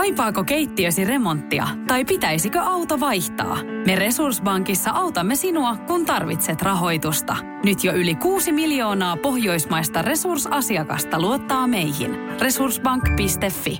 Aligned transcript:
Kaipaako 0.00 0.44
keittiösi 0.44 1.04
remonttia 1.04 1.68
tai 1.86 2.04
pitäisikö 2.04 2.60
auto 2.60 3.00
vaihtaa? 3.00 3.58
Me 3.86 3.96
Resurssbankissa 3.96 4.90
autamme 4.90 5.36
sinua, 5.36 5.76
kun 5.76 6.06
tarvitset 6.06 6.62
rahoitusta. 6.62 7.36
Nyt 7.64 7.84
jo 7.84 7.92
yli 7.92 8.14
6 8.14 8.52
miljoonaa 8.52 9.16
pohjoismaista 9.16 10.02
resursasiakasta 10.02 11.20
luottaa 11.20 11.66
meihin. 11.66 12.10
Resurssbank.fi 12.40 13.78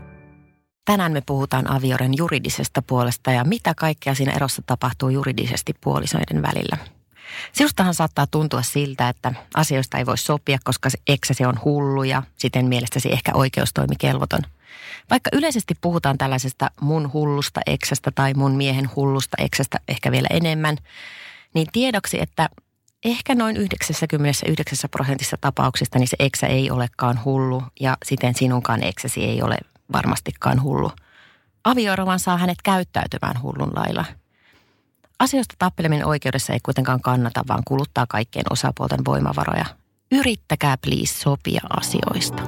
Tänään 0.85 1.13
me 1.13 1.23
puhutaan 1.27 1.71
avioren 1.71 2.13
juridisesta 2.17 2.83
puolesta 2.83 3.31
ja 3.31 3.45
mitä 3.45 3.75
kaikkea 3.75 4.15
siinä 4.15 4.33
erossa 4.33 4.63
tapahtuu 4.67 5.09
juridisesti 5.09 5.73
puolisoiden 5.81 6.43
välillä. 6.43 7.00
Sinustahan 7.53 7.95
saattaa 7.95 8.27
tuntua 8.27 8.63
siltä, 8.63 9.09
että 9.09 9.33
asioista 9.55 9.99
ei 9.99 10.07
voi 10.07 10.19
sopia, 10.19 10.59
koska 10.65 10.89
eksäsi 11.07 11.45
on 11.45 11.61
hullu 11.65 12.03
ja 12.03 12.23
siten 12.37 12.67
mielestäsi 12.67 13.13
ehkä 13.13 13.33
oikeustoimikelvoton. 13.35 14.43
Vaikka 15.11 15.31
yleisesti 15.33 15.75
puhutaan 15.81 16.19
tällaisesta 16.19 16.71
mun 16.81 17.13
hullusta 17.13 17.61
eksästä 17.67 18.11
tai 18.11 18.35
mun 18.35 18.53
miehen 18.53 18.91
hullusta 18.97 19.37
eksästä 19.41 19.81
ehkä 19.89 20.13
vielä 20.13 20.29
enemmän, 20.31 20.77
niin 21.55 21.67
tiedoksi, 21.73 22.21
että 22.21 22.49
ehkä 23.05 23.35
noin 23.35 23.57
99 23.57 24.91
prosentissa 24.91 25.37
tapauksista 25.41 25.99
niin 25.99 26.09
se 26.09 26.17
eksä 26.19 26.47
ei 26.47 26.71
olekaan 26.71 27.25
hullu 27.25 27.63
ja 27.81 27.97
siten 28.05 28.35
sinunkaan 28.35 28.83
eksäsi 28.83 29.25
ei 29.25 29.43
ole 29.43 29.59
varmastikaan 29.93 30.63
hullu. 30.63 30.93
Avioerovan 31.65 32.21
saa 32.21 32.37
hänet 32.37 32.63
käyttäytymään 32.63 33.43
hullun 33.43 33.73
lailla– 33.75 34.05
Asioista 35.21 35.55
tappeleminen 35.59 36.07
oikeudessa 36.07 36.53
ei 36.53 36.61
kuitenkaan 36.63 37.01
kannata, 37.01 37.43
vaan 37.49 37.63
kuluttaa 37.67 38.07
kaikkien 38.09 38.45
osapuolten 38.51 39.05
voimavaroja. 39.05 39.65
Yrittäkää 40.13 40.77
please 40.77 41.15
sopia 41.15 41.61
asioista. 41.77 42.43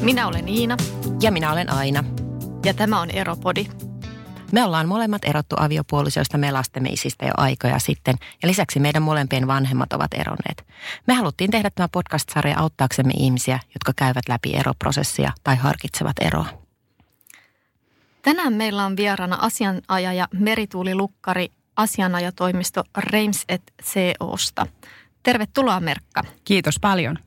Minä 0.00 0.28
olen 0.28 0.48
Iina. 0.48 0.76
Ja 1.22 1.32
minä 1.32 1.52
olen 1.52 1.72
Aina. 1.72 2.04
Ja 2.64 2.74
tämä 2.74 3.00
on 3.00 3.10
Eropodi. 3.10 3.66
Me 4.52 4.64
ollaan 4.64 4.88
molemmat 4.88 5.24
erottu 5.24 5.56
aviopuolisoista 5.58 6.38
me 6.38 6.52
lastemme 6.52 6.88
isistä 6.88 7.26
jo 7.26 7.32
aikoja 7.36 7.78
sitten 7.78 8.16
ja 8.42 8.48
lisäksi 8.48 8.80
meidän 8.80 9.02
molempien 9.02 9.46
vanhemmat 9.46 9.92
ovat 9.92 10.14
eronneet. 10.14 10.66
Me 11.06 11.14
haluttiin 11.14 11.50
tehdä 11.50 11.70
tämä 11.74 11.88
podcast-sarja 11.92 12.58
auttaaksemme 12.58 13.12
ihmisiä, 13.16 13.60
jotka 13.74 13.92
käyvät 13.96 14.28
läpi 14.28 14.56
eroprosessia 14.56 15.32
tai 15.44 15.56
harkitsevat 15.56 16.16
eroa. 16.20 16.46
Tänään 18.22 18.52
meillä 18.52 18.84
on 18.84 18.96
vieraana 18.96 19.38
asianajaja 19.40 20.28
Merituuli 20.34 20.94
Lukkari 20.94 21.48
asianajatoimisto 21.76 22.84
Reims 22.98 23.44
et 23.48 23.72
COsta. 24.22 24.66
Tervetuloa 25.22 25.80
Merkka. 25.80 26.22
Kiitos 26.44 26.74
paljon. 26.80 27.18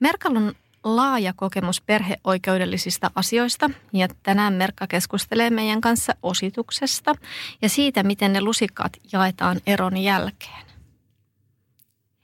Merkalla 0.00 0.38
on 0.38 0.54
laaja 0.84 1.32
kokemus 1.36 1.80
perheoikeudellisista 1.80 3.10
asioista 3.14 3.70
ja 3.92 4.08
tänään 4.22 4.54
Merkka 4.54 4.86
keskustelee 4.86 5.50
meidän 5.50 5.80
kanssa 5.80 6.12
osituksesta 6.22 7.14
ja 7.62 7.68
siitä, 7.68 8.02
miten 8.02 8.32
ne 8.32 8.40
lusikkaat 8.40 8.92
jaetaan 9.12 9.60
eron 9.66 9.96
jälkeen. 9.96 10.66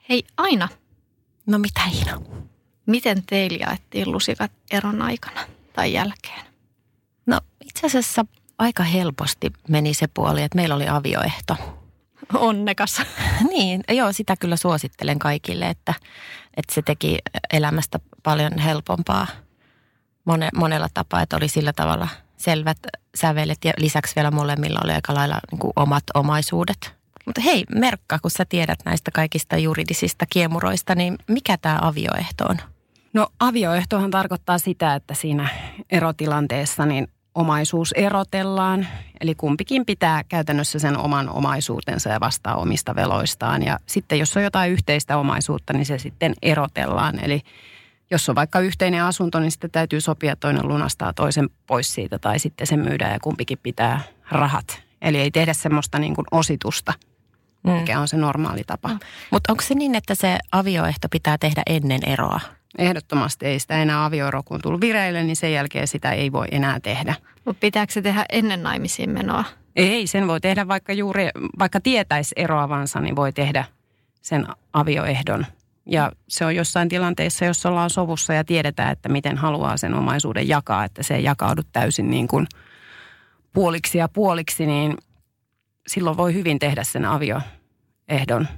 Hei 0.08 0.24
Aina. 0.36 0.68
No 1.46 1.58
mitä 1.58 1.80
Iina? 1.92 2.20
Miten 2.86 3.22
teillä 3.26 3.58
jaettiin 3.60 4.12
lusikat 4.12 4.52
eron 4.70 5.02
aikana 5.02 5.40
tai 5.72 5.92
jälkeen? 5.92 6.46
No 7.26 7.40
itse 7.64 7.86
asiassa 7.86 8.24
aika 8.58 8.82
helposti 8.82 9.52
meni 9.68 9.94
se 9.94 10.06
puoli, 10.06 10.42
että 10.42 10.56
meillä 10.56 10.74
oli 10.74 10.88
avioehto. 10.88 11.56
Onnekas. 12.34 13.02
niin, 13.52 13.84
joo, 13.88 14.12
sitä 14.12 14.36
kyllä 14.40 14.56
suosittelen 14.56 15.18
kaikille, 15.18 15.68
että, 15.68 15.94
että 16.56 16.74
se 16.74 16.82
teki 16.82 17.18
elämästä 17.52 18.00
paljon 18.22 18.58
helpompaa 18.58 19.26
mone, 20.24 20.48
monella 20.56 20.88
tapaa, 20.94 21.22
että 21.22 21.36
oli 21.36 21.48
sillä 21.48 21.72
tavalla 21.72 22.08
selvät 22.36 22.78
sävelet 23.14 23.58
ja 23.64 23.72
lisäksi 23.76 24.16
vielä 24.16 24.30
molemmilla 24.30 24.80
oli 24.84 24.92
aika 24.92 25.14
lailla 25.14 25.40
niin 25.50 25.58
kuin 25.58 25.72
omat 25.76 26.04
omaisuudet. 26.14 26.96
Mutta 27.26 27.40
hei 27.40 27.64
Merkka, 27.74 28.18
kun 28.18 28.30
sä 28.30 28.44
tiedät 28.44 28.78
näistä 28.84 29.10
kaikista 29.10 29.56
juridisista 29.56 30.26
kiemuroista, 30.30 30.94
niin 30.94 31.18
mikä 31.28 31.56
tämä 31.56 31.78
avioehto 31.82 32.44
on? 32.44 32.56
No 33.12 33.28
avioehtohan 33.40 34.10
tarkoittaa 34.10 34.58
sitä, 34.58 34.94
että 34.94 35.14
siinä 35.14 35.48
erotilanteessa 35.90 36.86
niin 36.86 37.08
omaisuus 37.36 37.92
erotellaan. 37.92 38.86
Eli 39.20 39.34
kumpikin 39.34 39.86
pitää 39.86 40.24
käytännössä 40.24 40.78
sen 40.78 40.98
oman 40.98 41.28
omaisuutensa 41.28 42.10
ja 42.10 42.20
vastaa 42.20 42.54
omista 42.54 42.94
veloistaan. 42.94 43.62
Ja 43.62 43.78
sitten 43.86 44.18
jos 44.18 44.36
on 44.36 44.42
jotain 44.42 44.72
yhteistä 44.72 45.18
omaisuutta, 45.18 45.72
niin 45.72 45.86
se 45.86 45.98
sitten 45.98 46.34
erotellaan. 46.42 47.24
Eli 47.24 47.40
jos 48.10 48.28
on 48.28 48.34
vaikka 48.34 48.60
yhteinen 48.60 49.02
asunto, 49.02 49.40
niin 49.40 49.50
sitten 49.50 49.70
täytyy 49.70 50.00
sopia, 50.00 50.36
toinen 50.36 50.68
lunastaa 50.68 51.12
toisen 51.12 51.50
pois 51.66 51.94
siitä 51.94 52.18
tai 52.18 52.38
sitten 52.38 52.66
se 52.66 52.76
myydään 52.76 53.12
ja 53.12 53.20
kumpikin 53.20 53.58
pitää 53.62 54.00
rahat. 54.30 54.82
Eli 55.02 55.18
ei 55.18 55.30
tehdä 55.30 55.52
semmoista 55.52 55.98
niin 55.98 56.14
kuin 56.14 56.26
ositusta, 56.30 56.92
mm. 57.64 57.70
mikä 57.70 58.00
on 58.00 58.08
se 58.08 58.16
normaali 58.16 58.62
tapa. 58.66 58.88
Mm. 58.88 58.98
Mutta 59.30 59.52
onko 59.52 59.62
se 59.62 59.74
niin, 59.74 59.94
että 59.94 60.14
se 60.14 60.38
avioehto 60.52 61.08
pitää 61.10 61.38
tehdä 61.38 61.62
ennen 61.66 62.00
eroa? 62.06 62.40
Ehdottomasti 62.78 63.46
ei 63.46 63.58
sitä 63.58 63.82
enää 63.82 64.04
avioero, 64.04 64.42
kun 64.42 64.60
tullut 64.62 64.80
vireille, 64.80 65.22
niin 65.24 65.36
sen 65.36 65.52
jälkeen 65.52 65.88
sitä 65.88 66.12
ei 66.12 66.32
voi 66.32 66.46
enää 66.50 66.80
tehdä. 66.80 67.14
Mutta 67.44 67.60
pitääkö 67.60 67.92
se 67.92 68.02
tehdä 68.02 68.24
ennen 68.28 68.62
naimisiin 68.62 69.10
menoa? 69.10 69.44
Ei, 69.76 70.06
sen 70.06 70.28
voi 70.28 70.40
tehdä 70.40 70.68
vaikka 70.68 70.92
juuri, 70.92 71.28
vaikka 71.58 71.80
tietäisi 71.80 72.34
eroavansa, 72.36 73.00
niin 73.00 73.16
voi 73.16 73.32
tehdä 73.32 73.64
sen 74.22 74.46
avioehdon. 74.72 75.46
Ja 75.86 76.12
se 76.28 76.44
on 76.44 76.56
jossain 76.56 76.88
tilanteessa, 76.88 77.44
jos 77.44 77.66
ollaan 77.66 77.90
sovussa 77.90 78.34
ja 78.34 78.44
tiedetään, 78.44 78.92
että 78.92 79.08
miten 79.08 79.36
haluaa 79.36 79.76
sen 79.76 79.94
omaisuuden 79.94 80.48
jakaa, 80.48 80.84
että 80.84 81.02
se 81.02 81.14
ei 81.14 81.24
jakaudu 81.24 81.62
täysin 81.72 82.10
niin 82.10 82.28
kuin 82.28 82.46
puoliksi 83.52 83.98
ja 83.98 84.08
puoliksi, 84.08 84.66
niin 84.66 84.96
silloin 85.86 86.16
voi 86.16 86.34
hyvin 86.34 86.58
tehdä 86.58 86.84
sen 86.84 87.04
avioehdon, 87.04 88.48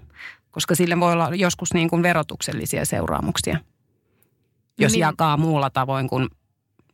koska 0.50 0.74
sille 0.74 1.00
voi 1.00 1.12
olla 1.12 1.30
joskus 1.34 1.74
niin 1.74 1.90
kuin 1.90 2.02
verotuksellisia 2.02 2.84
seuraamuksia 2.84 3.58
jos 4.78 4.92
niin. 4.92 5.00
jakaa 5.00 5.36
muulla 5.36 5.70
tavoin 5.70 6.08
kuin, 6.08 6.28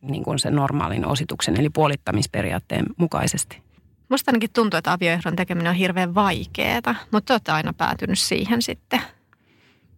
niin 0.01 0.23
kuin 0.23 0.39
sen 0.39 0.55
normaalin 0.55 1.05
osituksen, 1.05 1.59
eli 1.59 1.69
puolittamisperiaatteen 1.69 2.85
mukaisesti. 2.97 3.61
Musta 4.09 4.31
ainakin 4.31 4.49
tuntuu, 4.53 4.77
että 4.77 4.93
avioehdon 4.93 5.35
tekeminen 5.35 5.69
on 5.69 5.75
hirveän 5.75 6.15
vaikeaa, 6.15 6.95
mutta 7.11 7.27
te 7.27 7.33
olette 7.33 7.51
aina 7.51 7.73
päätynyt 7.73 8.19
siihen 8.19 8.61
sitten. 8.61 9.01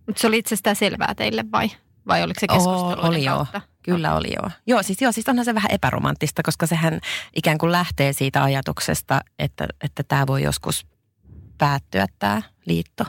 Mutta 0.05 0.21
se 0.21 0.27
oli 0.27 0.37
itsestään 0.37 0.75
selvää 0.75 1.15
teille 1.15 1.45
vai? 1.51 1.69
Vai 2.07 2.23
oliko 2.23 2.39
se 2.39 2.47
keskustelu 2.47 3.07
Oli 3.07 3.23
joo, 3.23 3.45
kyllä 3.83 4.15
oli 4.15 4.27
joo. 4.35 4.51
Joo 4.67 4.83
siis, 4.83 5.01
joo, 5.01 5.11
siis 5.11 5.29
onhan 5.29 5.45
se 5.45 5.55
vähän 5.55 5.71
epäromanttista, 5.71 6.43
koska 6.43 6.67
sehän 6.67 6.99
ikään 7.35 7.57
kuin 7.57 7.71
lähtee 7.71 8.13
siitä 8.13 8.43
ajatuksesta, 8.43 9.21
että, 9.39 9.67
että 9.81 10.03
tämä 10.03 10.27
voi 10.27 10.43
joskus 10.43 10.85
päättyä 11.57 12.05
tämä 12.19 12.41
liitto. 12.65 13.05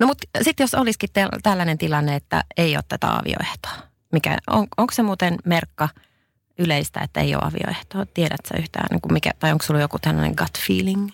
No 0.00 0.06
mutta 0.06 0.26
sitten 0.42 0.64
jos 0.64 0.74
olisikin 0.74 1.08
te- 1.12 1.28
tällainen 1.42 1.78
tilanne, 1.78 2.16
että 2.16 2.44
ei 2.56 2.76
ole 2.76 2.84
tätä 2.88 3.10
avioehtoa, 3.10 3.88
mikä, 4.12 4.38
on, 4.50 4.66
onko 4.76 4.92
se 4.92 5.02
muuten 5.02 5.36
merkka 5.44 5.88
yleistä, 6.58 7.00
että 7.00 7.20
ei 7.20 7.34
ole 7.34 7.42
avioehtoa? 7.46 8.06
Tiedätkö 8.14 8.58
yhtään, 8.58 8.86
niin 8.90 9.00
kuin 9.00 9.12
mikä, 9.12 9.30
tai 9.38 9.52
onko 9.52 9.64
sulla 9.64 9.80
joku 9.80 9.98
tällainen 9.98 10.34
gut 10.38 10.58
feeling? 10.66 11.10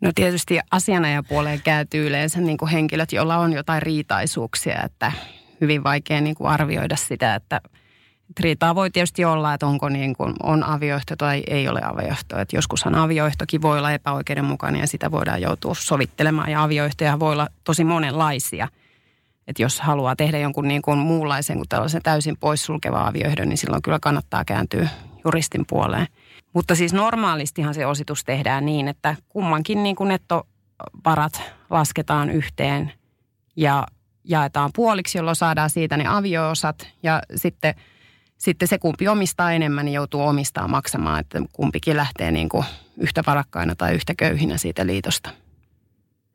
No 0.00 0.12
tietysti 0.14 0.58
asianajapuoleen 0.70 1.62
käytyy 1.62 2.06
yleensä 2.06 2.40
niin 2.40 2.58
kuin 2.58 2.70
henkilöt, 2.70 3.12
joilla 3.12 3.36
on 3.36 3.52
jotain 3.52 3.82
riitaisuuksia, 3.82 4.82
että 4.84 5.12
hyvin 5.60 5.84
vaikea 5.84 6.20
niin 6.20 6.34
kuin 6.34 6.50
arvioida 6.50 6.96
sitä, 6.96 7.34
että– 7.34 7.60
riitaa 8.40 8.74
voi 8.74 8.90
tietysti 8.90 9.24
olla, 9.24 9.54
että 9.54 9.66
onko 9.66 9.88
niin 9.88 10.16
kuin 10.16 10.34
on 10.42 10.64
avioehto 10.64 11.16
tai 11.16 11.42
ei 11.46 11.68
ole 11.68 11.80
avioehto. 11.84 12.38
Että 12.38 12.56
joskushan 12.56 12.94
avioehtokin 12.94 13.62
voi 13.62 13.78
olla 13.78 13.92
epäoikeudenmukainen 13.92 14.80
ja 14.80 14.86
sitä 14.86 15.10
voidaan 15.10 15.42
joutua 15.42 15.74
sovittelemaan. 15.74 16.50
Ja 16.50 16.62
avioehtoja 16.62 17.20
voi 17.20 17.32
olla 17.32 17.48
tosi 17.64 17.84
monenlaisia. 17.84 18.68
Että 19.48 19.62
jos 19.62 19.80
haluaa 19.80 20.16
tehdä 20.16 20.38
jonkun 20.38 20.68
niin 20.68 20.82
kuin 20.82 20.98
muunlaisen 20.98 21.56
kuin 21.56 21.68
tällaisen 21.68 22.02
täysin 22.02 22.36
poissulkeva 22.36 23.06
avioehdon, 23.06 23.48
niin 23.48 23.58
silloin 23.58 23.82
kyllä 23.82 23.98
kannattaa 24.00 24.44
kääntyä 24.44 24.88
juristin 25.24 25.64
puoleen. 25.68 26.06
Mutta 26.52 26.74
siis 26.74 26.92
normaalistihan 26.92 27.74
se 27.74 27.86
ositus 27.86 28.24
tehdään 28.24 28.66
niin, 28.66 28.88
että 28.88 29.16
kummankin 29.28 29.82
niin 29.82 29.96
kuin 29.96 30.08
nettovarat 30.08 31.42
lasketaan 31.70 32.30
yhteen 32.30 32.92
ja 33.56 33.86
jaetaan 34.24 34.70
puoliksi, 34.74 35.18
jolloin 35.18 35.36
saadaan 35.36 35.70
siitä 35.70 35.96
ne 35.96 36.04
avioosat 36.06 36.88
ja 37.02 37.22
sitten– 37.36 37.74
sitten 38.38 38.68
se 38.68 38.78
kumpi 38.78 39.08
omistaa 39.08 39.52
enemmän, 39.52 39.84
niin 39.84 39.94
joutuu 39.94 40.22
omistaa 40.22 40.68
maksamaan, 40.68 41.20
että 41.20 41.42
kumpikin 41.52 41.96
lähtee 41.96 42.30
niin 42.30 42.48
kuin 42.48 42.64
yhtä 42.96 43.22
varakkaina 43.26 43.74
tai 43.74 43.94
yhtä 43.94 44.14
köyhinä 44.14 44.58
siitä 44.58 44.86
liitosta. 44.86 45.30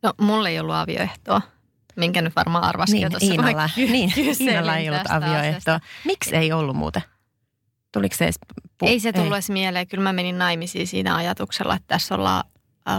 No 0.03 0.13
mulle 0.21 0.50
ei 0.50 0.59
ollut 0.59 0.75
avioehtoa, 0.75 1.42
minkä 1.95 2.21
nyt 2.21 2.36
varmaan 2.36 2.63
arvasikin 2.63 3.01
niin, 3.01 3.12
tuossa. 3.12 3.31
Iinalla, 3.31 3.69
niin, 3.75 4.13
Iinalla 4.39 4.77
ei 4.77 4.89
ollut 4.89 5.09
avioehtoa. 5.09 5.80
Miksi 6.06 6.36
ei 6.36 6.51
ollut 6.51 6.75
muuten? 6.75 7.01
Tuliko 7.92 8.15
se 8.15 8.25
edes 8.25 8.39
pu- 8.83 8.88
Ei 8.88 9.00
se 9.00 9.13
tullut 9.13 9.33
edes 9.33 9.50
mieleen. 9.50 9.88
Kyllä 9.88 10.03
mä 10.03 10.13
menin 10.13 10.38
naimisiin 10.38 10.88
siinä 10.88 11.15
ajatuksella, 11.15 11.75
että 11.75 11.88
tässä 11.88 12.15
ollaan 12.15 12.44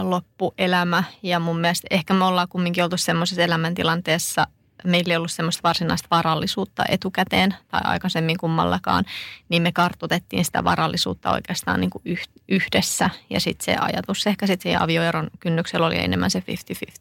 loppuelämä. 0.01 1.03
Ja 1.23 1.39
mun 1.39 1.59
mielestä 1.59 1.87
ehkä 1.91 2.13
me 2.13 2.25
ollaan 2.25 2.47
kumminkin 2.47 2.83
oltu 2.83 2.97
semmoisessa 2.97 3.41
elämäntilanteessa, 3.41 4.47
meillä 4.83 5.13
ei 5.13 5.17
ollut 5.17 5.31
semmoista 5.31 5.63
varsinaista 5.63 6.07
varallisuutta 6.11 6.83
etukäteen 6.89 7.55
tai 7.67 7.81
aikaisemmin 7.83 8.37
kummallakaan, 8.37 9.05
niin 9.49 9.61
me 9.61 9.71
kartutettiin 9.71 10.45
sitä 10.45 10.63
varallisuutta 10.63 11.31
oikeastaan 11.31 11.79
niin 11.79 11.89
kuin 11.89 12.03
yhdessä. 12.49 13.09
Ja 13.29 13.39
sitten 13.39 13.65
se 13.65 13.75
ajatus 13.81 14.27
ehkä 14.27 14.47
sitten 14.47 14.63
siinä 14.63 14.83
avioeron 14.83 15.27
kynnyksellä 15.39 15.87
oli 15.87 15.97
enemmän 15.97 16.31
se 16.31 16.39
50-50 16.39 16.43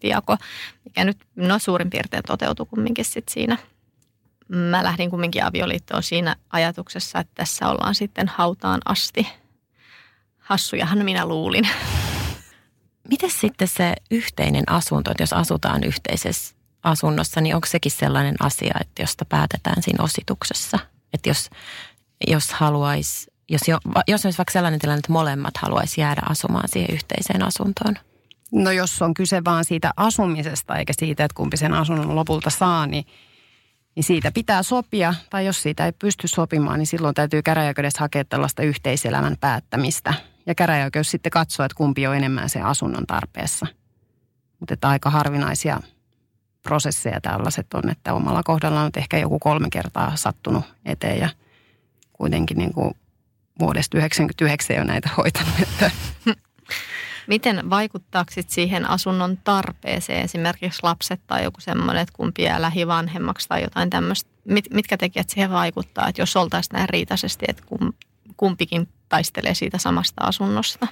jako, 0.02 0.36
mikä 0.84 1.04
nyt 1.04 1.18
no 1.36 1.58
suurin 1.58 1.90
piirtein 1.90 2.22
toteutui 2.26 2.66
kumminkin 2.66 3.04
sitten 3.04 3.32
siinä. 3.32 3.58
Mä 4.48 4.84
lähdin 4.84 5.10
kumminkin 5.10 5.44
avioliittoon 5.44 6.02
siinä 6.02 6.36
ajatuksessa, 6.50 7.18
että 7.18 7.32
tässä 7.34 7.68
ollaan 7.68 7.94
sitten 7.94 8.28
hautaan 8.28 8.80
asti. 8.84 9.28
Hassujahan 10.38 11.04
minä 11.04 11.26
luulin. 11.26 11.68
Miten 13.08 13.30
sitten 13.30 13.68
se 13.68 13.94
yhteinen 14.10 14.64
asunto, 14.66 15.10
että 15.10 15.22
jos 15.22 15.32
asutaan 15.32 15.84
yhteisessä 15.84 16.54
asunnossa, 16.82 17.40
niin 17.40 17.54
onko 17.54 17.66
sekin 17.66 17.92
sellainen 17.92 18.34
asia, 18.40 18.74
että 18.80 19.02
josta 19.02 19.24
päätetään 19.24 19.82
siinä 19.82 20.04
osituksessa? 20.04 20.78
Että 21.12 21.28
jos, 21.28 21.50
jos 22.26 22.52
haluaisi, 22.52 23.32
jos, 23.48 23.68
jo, 23.68 23.78
jos 24.08 24.24
olisi 24.24 24.38
vaikka 24.38 24.52
sellainen 24.52 24.80
tilanne, 24.80 24.98
että 24.98 25.12
molemmat 25.12 25.56
haluaisi 25.56 26.00
jäädä 26.00 26.22
asumaan 26.28 26.68
siihen 26.68 26.94
yhteiseen 26.94 27.42
asuntoon? 27.42 27.94
No 28.52 28.70
jos 28.70 29.02
on 29.02 29.14
kyse 29.14 29.44
vaan 29.44 29.64
siitä 29.64 29.90
asumisesta 29.96 30.76
eikä 30.76 30.92
siitä, 30.98 31.24
että 31.24 31.34
kumpi 31.34 31.56
sen 31.56 31.74
asunnon 31.74 32.16
lopulta 32.16 32.50
saa, 32.50 32.86
niin, 32.86 33.06
niin 33.94 34.04
siitä 34.04 34.32
pitää 34.32 34.62
sopia. 34.62 35.14
Tai 35.30 35.46
jos 35.46 35.62
siitä 35.62 35.86
ei 35.86 35.92
pysty 35.92 36.28
sopimaan, 36.28 36.78
niin 36.78 36.86
silloin 36.86 37.14
täytyy 37.14 37.42
käräjäköydessä 37.42 38.00
hakea 38.00 38.24
tällaista 38.24 38.62
yhteiselämän 38.62 39.36
päättämistä. 39.40 40.14
Ja 40.46 40.54
käräjäoikeus 40.54 41.10
sitten 41.10 41.30
katsoo, 41.30 41.66
että 41.66 41.76
kumpi 41.76 42.06
on 42.06 42.16
enemmän 42.16 42.48
sen 42.48 42.64
asunnon 42.64 43.06
tarpeessa. 43.06 43.66
Mutta 44.60 44.88
aika 44.88 45.10
harvinaisia 45.10 45.80
prosesseja 46.62 47.20
tällaiset 47.20 47.74
on, 47.74 47.90
että 47.90 48.14
omalla 48.14 48.42
kohdalla 48.42 48.80
on 48.80 48.90
ehkä 48.96 49.18
joku 49.18 49.38
kolme 49.38 49.68
kertaa 49.70 50.16
sattunut 50.16 50.64
eteen 50.84 51.18
ja 51.18 51.28
kuitenkin 52.12 52.58
niin 52.58 52.74
kuin 52.74 52.94
vuodesta 53.58 53.90
1999 53.90 54.76
jo 54.76 54.84
näitä 54.84 55.10
hoitanut. 55.16 55.54
Miten 57.26 57.70
vaikuttaako 57.70 58.32
siihen 58.46 58.90
asunnon 58.90 59.38
tarpeeseen 59.44 60.24
esimerkiksi 60.24 60.80
lapset 60.82 61.20
tai 61.26 61.44
joku 61.44 61.60
semmoinen, 61.60 62.02
että 62.02 62.12
kumpi 62.16 62.42
jää 62.42 62.62
lähivanhemmaksi 62.62 63.48
tai 63.48 63.62
jotain 63.62 63.90
tämmöistä? 63.90 64.30
Mit, 64.44 64.64
mitkä 64.70 64.96
tekijät 64.96 65.30
siihen 65.30 65.50
vaikuttaa, 65.50 66.08
että 66.08 66.22
jos 66.22 66.36
oltaisiin 66.36 66.76
näin 66.76 66.88
riitaisesti, 66.88 67.44
että 67.48 67.62
kumpikin 68.36 68.88
taistelee 69.08 69.54
siitä 69.54 69.78
samasta 69.78 70.24
asunnosta? 70.24 70.86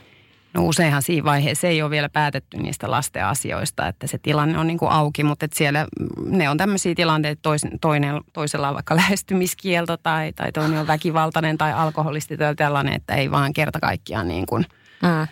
No 0.55 0.65
useinhan 0.65 1.03
siinä 1.03 1.25
vaiheessa 1.25 1.67
ei 1.67 1.83
ole 1.83 1.91
vielä 1.91 2.09
päätetty 2.09 2.57
niistä 2.57 2.91
lasten 2.91 3.27
asioista, 3.27 3.89
että 3.89 4.07
se 4.07 4.19
tilanne 4.19 4.59
on 4.59 4.67
niin 4.67 4.79
kuin 4.79 4.91
auki, 4.91 5.25
mutta 5.25 5.45
että 5.45 5.59
siellä 5.59 5.87
ne 6.27 6.51
on 6.51 6.57
tämmöisiä 6.57 6.95
tilanteita, 6.95 7.55
että 7.55 7.69
toinen, 7.81 8.21
toisella 8.33 8.69
on 8.69 8.75
vaikka 8.75 8.97
lähestymiskielto 9.03 9.97
tai, 9.97 10.33
tai 10.33 10.53
toinen 10.53 10.81
on 10.81 10.87
väkivaltainen 10.87 11.59
tai 11.59 11.73
alkoholisti 11.73 12.37
tai 12.37 12.55
tällainen, 12.55 12.95
että 12.95 13.15
ei 13.15 13.31
vaan 13.31 13.53
kerta 13.53 13.81
kaikkiaan 13.81 14.29
niin 14.29 14.47
kuin 14.47 14.67
mm. 15.03 15.29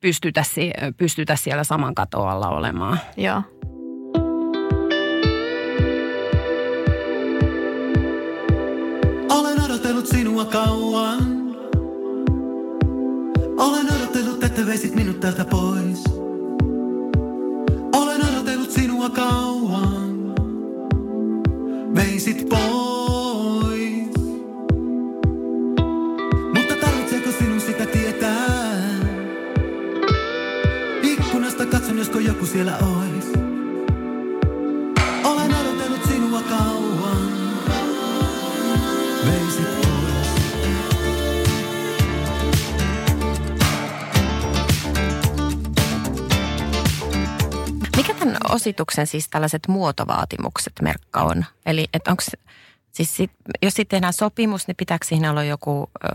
pystytä, 0.00 0.42
pystytä 0.96 1.36
siellä 1.36 1.64
saman 1.64 1.94
katoalla 1.94 2.48
olemaan. 2.48 3.00
Joo. 3.16 3.42
Olen 9.30 9.60
odotellut 9.64 10.06
sinua 10.06 10.44
kauan. 10.44 11.42
Olen 13.58 13.86
odotellut, 13.86 14.01
että 14.62 14.70
veisit 14.70 14.94
minut 14.94 15.20
täältä 15.20 15.44
pois. 15.44 16.04
Olen 17.92 18.20
odotellut 18.32 18.70
sinua 18.70 19.10
kauan. 19.10 20.34
Veisit 21.94 22.48
pois. 22.48 24.08
Mutta 26.54 26.74
tarvitseeko 26.80 27.30
sinun 27.38 27.60
sitä 27.60 27.86
tietää? 27.86 28.78
Ikkunasta 31.02 31.66
katson, 31.66 31.98
josko 31.98 32.18
joku 32.18 32.46
siellä 32.46 32.78
ois. 32.78 33.31
Osituksen 48.52 49.06
siis 49.06 49.28
tällaiset 49.28 49.68
muotovaatimukset 49.68 50.72
merkka 50.82 51.20
on? 51.20 51.44
Eli 51.66 51.86
että 51.94 52.10
onko 52.10 52.22
Siis 52.92 53.16
sit, 53.16 53.30
jos 53.62 53.74
sitten 53.74 53.96
tehdään 53.96 54.12
sopimus, 54.12 54.66
niin 54.66 54.76
pitääkö 54.76 55.06
siinä 55.06 55.30
olla 55.30 55.44
joku 55.44 55.90
ö, 56.04 56.08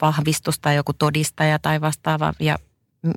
vahvistus 0.00 0.58
tai 0.58 0.76
joku 0.76 0.92
todistaja 0.92 1.58
tai 1.58 1.80
vastaava 1.80 2.32
ja 2.40 2.58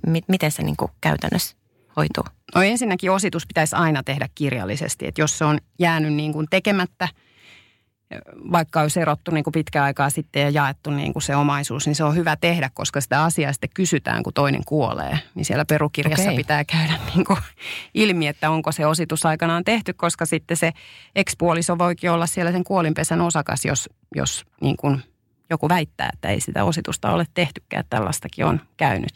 m- 0.08 0.18
miten 0.28 0.52
se 0.52 0.64
niin 0.64 0.76
käytännössä 1.02 1.56
hoituu? 1.96 2.24
No 2.56 2.62
ensinnäkin 2.62 3.12
ositus 3.12 3.48
pitäisi 3.48 3.76
aina 3.76 4.04
tehdä 4.04 4.30
kirjallisesti, 4.36 5.08
että 5.08 5.22
jos 5.22 5.38
se 5.38 5.46
on 5.46 5.60
jäänyt 5.80 6.14
niin 6.14 6.34
tekemättä– 6.50 7.08
vaikka 8.52 8.82
olisi 8.82 9.00
erottu 9.00 9.32
niin 9.32 9.44
kuin 9.44 9.52
pitkä 9.52 9.84
aikaa 9.84 10.10
sitten 10.10 10.42
ja 10.42 10.50
jaettu 10.50 10.92
niin 10.92 11.14
kuin 11.14 11.24
se 11.24 11.36
omaisuus, 11.36 11.86
niin 11.86 11.96
se 11.96 12.04
on 12.04 12.16
hyvä 12.16 12.36
tehdä, 12.36 12.70
koska 12.74 13.02
sitä 13.02 13.24
asiaa 13.24 13.54
sitten 13.54 13.70
kysytään, 13.74 14.24
kun 14.24 14.34
toinen 14.34 14.62
kuolee. 14.66 15.20
Niin 15.36 15.46
siellä 15.46 15.66
perukirjassa 15.66 16.24
okay. 16.24 16.36
pitää 16.36 16.66
käydä 16.66 16.94
niin 17.16 17.26
kuin 17.26 17.40
ilmi, 17.94 18.28
että 18.28 18.50
onko 18.50 18.72
se 18.72 18.86
ositus 18.86 19.26
aikanaan 19.26 19.64
tehty, 19.64 19.94
koska 19.94 20.26
sitten 20.26 20.58
se 20.58 20.72
ekspuoliso 21.16 21.78
voikin 21.78 22.12
olla 22.12 22.26
siellä 22.26 22.52
sen 22.52 22.64
kuolinpesän 22.64 23.22
osakas, 23.22 23.66
jos, 23.66 23.90
jos 24.16 24.46
niin 24.62 24.78
kuin 24.78 25.04
joku 25.50 25.70
väittää, 25.70 26.10
että 26.14 26.30
ei 26.30 26.40
sitä 26.40 26.64
ositusta 26.64 27.12
ole 27.12 27.26
tehtykään, 27.34 27.82
että 27.82 27.98
tällaistakin 27.98 28.46
on 28.46 28.62
käynyt. 28.78 29.12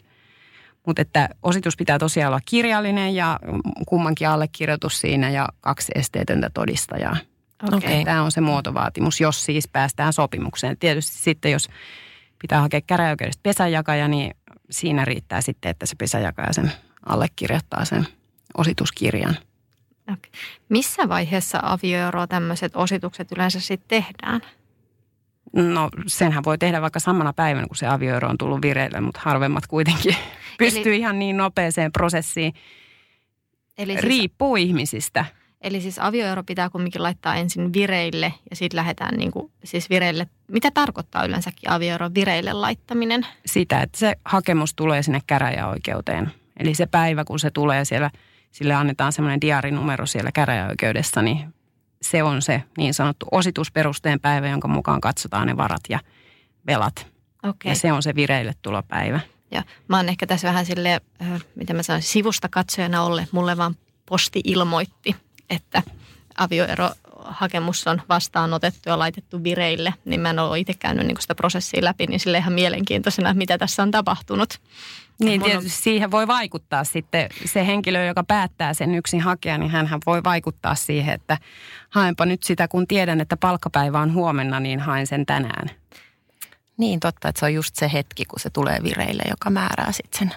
Mutta 0.86 1.02
että 1.02 1.28
ositus 1.42 1.76
pitää 1.76 1.98
tosiaan 1.98 2.28
olla 2.28 2.40
kirjallinen 2.44 3.14
ja 3.14 3.40
kummankin 3.86 4.28
allekirjoitus 4.28 5.00
siinä 5.00 5.30
ja 5.30 5.48
kaksi 5.60 5.92
esteetöntä 5.94 6.50
todistajaa. 6.54 7.16
Okay. 7.62 8.04
Tämä 8.04 8.22
on 8.22 8.32
se 8.32 8.40
muotovaatimus, 8.40 9.20
jos 9.20 9.44
siis 9.44 9.68
päästään 9.68 10.12
sopimukseen. 10.12 10.76
Tietysti 10.78 11.18
sitten, 11.18 11.52
jos 11.52 11.68
pitää 12.42 12.60
hakea 12.60 12.80
käräjäoikeudesta 12.80 13.40
pesäjakaja, 13.42 14.08
niin 14.08 14.34
siinä 14.70 15.04
riittää 15.04 15.40
sitten, 15.40 15.70
että 15.70 15.86
se 15.86 15.96
pesäjakaja 15.96 16.52
sen 16.52 16.72
allekirjoittaa 17.06 17.84
sen 17.84 18.06
osituskirjan. 18.58 19.36
Okay. 20.02 20.30
Missä 20.68 21.08
vaiheessa 21.08 21.58
avioeroa 21.62 22.26
tämmöiset 22.26 22.76
ositukset 22.76 23.32
yleensä 23.32 23.60
sitten 23.60 24.02
tehdään? 24.02 24.40
No 25.52 25.90
senhän 26.06 26.44
voi 26.44 26.58
tehdä 26.58 26.82
vaikka 26.82 27.00
samana 27.00 27.32
päivänä, 27.32 27.66
kun 27.66 27.76
se 27.76 27.86
avioero 27.86 28.28
on 28.28 28.38
tullut 28.38 28.62
vireille, 28.62 29.00
mutta 29.00 29.20
harvemmat 29.24 29.66
kuitenkin 29.66 30.16
pystyy 30.58 30.92
Eli... 30.92 30.98
ihan 30.98 31.18
niin 31.18 31.36
nopeeseen 31.36 31.92
prosessiin. 31.92 32.54
Eli 33.78 33.92
siis... 33.92 34.04
Riippuu 34.04 34.56
ihmisistä. 34.56 35.24
Eli 35.60 35.80
siis 35.80 35.98
avioero 35.98 36.42
pitää 36.42 36.70
kumminkin 36.70 37.02
laittaa 37.02 37.36
ensin 37.36 37.72
vireille 37.72 38.34
ja 38.50 38.56
sitten 38.56 38.76
lähdetään 38.76 39.18
niin 39.18 39.30
kuin, 39.30 39.52
siis 39.64 39.90
vireille. 39.90 40.26
Mitä 40.48 40.70
tarkoittaa 40.70 41.24
yleensäkin 41.24 41.70
avioero 41.70 42.10
vireille 42.14 42.52
laittaminen? 42.52 43.26
Sitä, 43.46 43.82
että 43.82 43.98
se 43.98 44.16
hakemus 44.24 44.74
tulee 44.74 45.02
sinne 45.02 45.20
käräjäoikeuteen. 45.26 46.30
Eli 46.56 46.74
se 46.74 46.86
päivä, 46.86 47.24
kun 47.24 47.38
se 47.38 47.50
tulee 47.50 47.84
siellä, 47.84 48.10
sille 48.50 48.74
annetaan 48.74 49.12
semmoinen 49.12 49.40
diarinumero 49.40 50.06
siellä 50.06 50.32
käräjäoikeudessa, 50.32 51.22
niin 51.22 51.54
se 52.02 52.22
on 52.22 52.42
se 52.42 52.62
niin 52.76 52.94
sanottu 52.94 53.26
ositusperusteen 53.30 54.20
päivä, 54.20 54.48
jonka 54.48 54.68
mukaan 54.68 55.00
katsotaan 55.00 55.46
ne 55.46 55.56
varat 55.56 55.82
ja 55.88 56.00
velat. 56.66 57.06
Okay. 57.42 57.70
Ja 57.70 57.74
se 57.74 57.92
on 57.92 58.02
se 58.02 58.14
vireille 58.14 58.54
tulopäivä. 58.62 59.20
Ja 59.50 59.62
mä 59.88 59.96
oon 59.96 60.08
ehkä 60.08 60.26
tässä 60.26 60.48
vähän 60.48 60.66
sille, 60.66 61.00
äh, 61.22 61.44
mitä 61.54 61.74
mä 61.74 61.82
sanoin, 61.82 62.02
sivusta 62.02 62.48
katsojana 62.48 63.02
olle. 63.02 63.28
Mulle 63.32 63.56
vaan 63.56 63.76
posti 64.06 64.40
ilmoitti, 64.44 65.16
että 65.50 65.82
avioerohakemus 66.38 67.86
on 67.86 68.02
vastaanotettu 68.08 68.88
ja 68.88 68.98
laitettu 68.98 69.44
vireille, 69.44 69.94
niin 70.04 70.20
mä 70.20 70.30
en 70.30 70.38
ole 70.38 70.58
itse 70.58 70.74
käynyt 70.74 71.06
niin 71.06 71.20
sitä 71.20 71.34
prosessia 71.34 71.84
läpi, 71.84 72.06
niin 72.06 72.20
sille 72.20 72.38
ihan 72.38 72.52
mielenkiintoisena, 72.52 73.34
mitä 73.34 73.58
tässä 73.58 73.82
on 73.82 73.90
tapahtunut. 73.90 74.60
Niin 75.20 75.42
tietysti 75.42 75.66
on... 75.66 75.82
siihen 75.82 76.10
voi 76.10 76.26
vaikuttaa 76.26 76.84
sitten 76.84 77.28
se 77.44 77.66
henkilö, 77.66 78.04
joka 78.04 78.24
päättää 78.24 78.74
sen 78.74 78.94
yksin 78.94 79.20
hakea, 79.20 79.58
niin 79.58 79.70
hän 79.70 80.00
voi 80.06 80.24
vaikuttaa 80.24 80.74
siihen, 80.74 81.14
että 81.14 81.38
haenpa 81.90 82.26
nyt 82.26 82.42
sitä, 82.42 82.68
kun 82.68 82.86
tiedän, 82.86 83.20
että 83.20 83.36
palkkapäivä 83.36 84.00
on 84.00 84.14
huomenna, 84.14 84.60
niin 84.60 84.80
haen 84.80 85.06
sen 85.06 85.26
tänään. 85.26 85.70
Niin 86.76 87.00
totta, 87.00 87.28
että 87.28 87.38
se 87.38 87.46
on 87.46 87.54
just 87.54 87.76
se 87.76 87.90
hetki, 87.92 88.24
kun 88.24 88.40
se 88.40 88.50
tulee 88.50 88.78
vireille, 88.82 89.22
joka 89.28 89.50
määrää 89.50 89.92
sitten 89.92 90.18
sen 90.18 90.34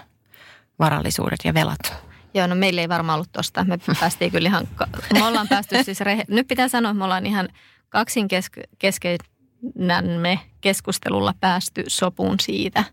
varallisuudet 0.78 1.40
ja 1.44 1.54
velat. 1.54 2.13
Joo, 2.34 2.46
no 2.46 2.54
meillä 2.54 2.80
ei 2.80 2.88
varmaan 2.88 3.16
ollut 3.16 3.32
tosta. 3.32 3.64
Me 3.64 3.78
päästiin 4.00 4.30
kyllä 4.30 4.48
ihan, 4.48 4.68
me 5.12 5.24
ollaan 5.24 5.48
päästy 5.48 5.84
siis, 5.84 6.00
rehe, 6.00 6.24
nyt 6.28 6.48
pitää 6.48 6.68
sanoa, 6.68 6.90
että 6.90 6.98
me 6.98 7.04
ollaan 7.04 7.26
ihan 7.26 7.48
kaksin 7.88 8.28
keske, 8.28 8.62
keske, 8.78 9.16
me 10.20 10.40
keskustelulla 10.60 11.34
päästy 11.40 11.84
sopuun 11.88 12.40
siitä, 12.40 12.84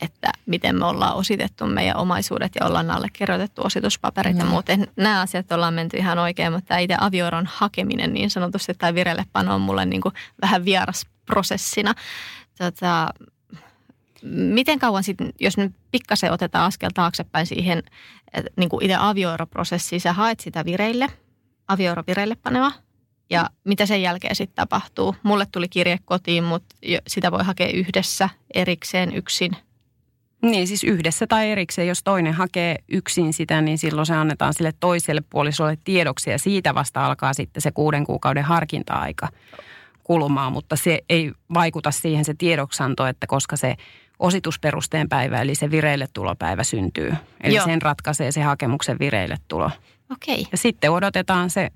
että 0.00 0.32
miten 0.46 0.76
me 0.76 0.84
ollaan 0.84 1.14
ositettu 1.14 1.66
meidän 1.66 1.96
omaisuudet 1.96 2.52
ja 2.60 2.66
ollaan 2.66 2.90
allekirjoitettu 2.90 3.62
osituspaperit 3.64 4.38
ja 4.38 4.44
muuten. 4.44 4.86
Nämä 4.96 5.20
asiat 5.20 5.52
ollaan 5.52 5.74
menty 5.74 5.96
ihan 5.96 6.18
oikein, 6.18 6.52
mutta 6.52 6.68
tämä 6.68 6.78
itse 6.78 6.96
avioeron 7.00 7.46
hakeminen 7.46 8.12
niin 8.12 8.30
sanotusti 8.30 8.74
tai 8.74 8.94
vireillepano 8.94 9.54
on 9.54 9.60
mulle 9.60 9.86
niin 9.86 10.02
kuin 10.02 10.14
vähän 10.42 10.64
vieras 10.64 11.06
prosessina. 11.26 11.94
Tota, 12.58 13.08
miten 14.22 14.78
kauan 14.78 15.04
sitten, 15.04 15.32
jos 15.40 15.56
nyt 15.56 15.72
pikkasen 15.90 16.32
otetaan 16.32 16.66
askel 16.66 16.90
taaksepäin 16.94 17.46
siihen 17.46 17.82
että 18.32 18.50
niin 18.56 18.68
kuin 18.68 18.84
itse 18.84 18.96
avioeroprosessiin, 18.98 20.00
sä 20.00 20.12
haet 20.12 20.40
sitä 20.40 20.64
vireille, 20.64 21.08
avioero 21.68 22.02
vireille 22.06 22.34
paneva, 22.34 22.72
ja 23.30 23.50
mitä 23.64 23.86
sen 23.86 24.02
jälkeen 24.02 24.36
sitten 24.36 24.56
tapahtuu. 24.56 25.16
Mulle 25.22 25.46
tuli 25.52 25.68
kirje 25.68 25.98
kotiin, 26.04 26.44
mutta 26.44 26.76
sitä 27.06 27.32
voi 27.32 27.44
hakea 27.44 27.68
yhdessä, 27.68 28.28
erikseen, 28.54 29.16
yksin. 29.16 29.52
Niin, 30.42 30.66
siis 30.66 30.84
yhdessä 30.84 31.26
tai 31.26 31.50
erikseen. 31.50 31.88
Jos 31.88 32.02
toinen 32.02 32.32
hakee 32.32 32.76
yksin 32.88 33.32
sitä, 33.32 33.60
niin 33.60 33.78
silloin 33.78 34.06
se 34.06 34.14
annetaan 34.14 34.54
sille 34.54 34.72
toiselle 34.80 35.22
puolisolle 35.30 35.78
tiedoksi 35.84 36.30
ja 36.30 36.38
siitä 36.38 36.74
vasta 36.74 37.06
alkaa 37.06 37.34
sitten 37.34 37.62
se 37.62 37.72
kuuden 37.72 38.04
kuukauden 38.04 38.44
harkinta-aika 38.44 39.28
kulumaan, 40.04 40.52
mutta 40.52 40.76
se 40.76 41.00
ei 41.08 41.32
vaikuta 41.54 41.90
siihen 41.90 42.24
se 42.24 42.34
tiedoksanto, 42.34 43.06
että 43.06 43.26
koska 43.26 43.56
se 43.56 43.76
ositusperusteen 44.22 45.08
päivä, 45.08 45.40
eli 45.40 45.54
se 45.54 45.70
vireille 45.70 46.08
tulopäivä 46.12 46.64
syntyy. 46.64 47.14
Eli 47.40 47.54
Joo. 47.54 47.64
sen 47.64 47.82
ratkaisee 47.82 48.32
se 48.32 48.42
hakemuksen 48.42 48.98
vireille 48.98 49.36
tulo. 49.48 49.70
Okei. 50.12 50.46
Ja 50.52 50.58
sitten 50.58 50.90
odotetaan 50.90 51.50
se 51.50 51.68